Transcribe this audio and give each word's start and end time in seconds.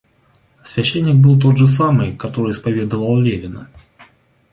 Священник 0.63 1.21
был 1.23 1.39
тот 1.39 1.57
же 1.59 1.67
самый, 1.67 2.17
который 2.17 2.53
исповедывал 2.53 3.19
Левина. 3.19 3.69